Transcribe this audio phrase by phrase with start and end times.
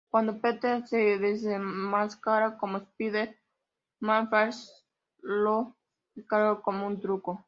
[0.09, 4.67] Cuando Peter se desenmascara como Spider-Man Flash
[5.21, 5.77] lo
[6.15, 7.39] descarta como un truco.